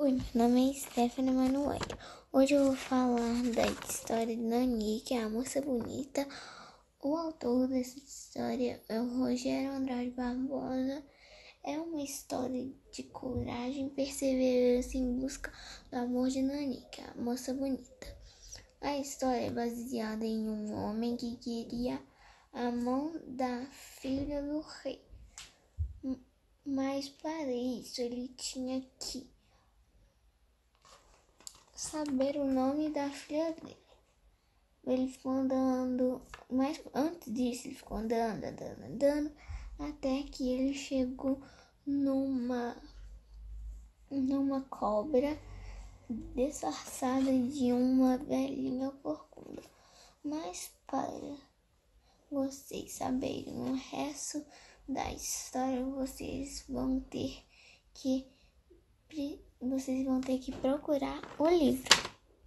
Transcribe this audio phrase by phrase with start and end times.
[0.00, 1.80] Oi, meu nome é Stephanie Manuel.
[2.30, 6.24] Hoje eu vou falar da história de Nani, que é a moça bonita.
[7.02, 11.04] O autor dessa história é o Rogério Andrade Barbosa.
[11.64, 15.52] É uma história de coragem e perseverança em busca
[15.90, 18.16] do amor de Nani, que é a moça bonita.
[18.80, 22.00] A história é baseada em um homem que queria
[22.52, 25.04] a mão da filha do rei.
[26.64, 29.28] Mas para isso ele tinha que
[31.78, 33.76] saber o nome da filha dele.
[34.84, 39.32] Ele ficou andando, mas antes disso ele ficou andando, andando, andando,
[39.78, 41.40] até que ele chegou
[41.86, 42.76] numa
[44.10, 45.38] numa cobra
[46.34, 49.62] disfarçada de uma velhinha corcunda.
[50.24, 51.36] Mas para
[52.28, 54.44] vocês saberem o resto
[54.88, 57.44] da história, vocês vão ter
[57.94, 58.26] que
[59.60, 62.17] vocês vão ter que procurar o livro.